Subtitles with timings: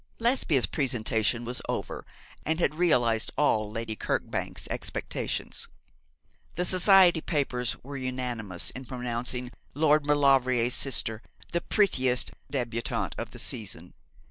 [0.17, 2.07] Lesbia's presentation was over,
[2.43, 5.67] and had realised all Lady Kirkbank's expectations.
[6.55, 13.37] The Society papers were unanimous in pronouncing Lord Maulevrier's sister the prettiest débutante of the
[13.37, 13.93] season.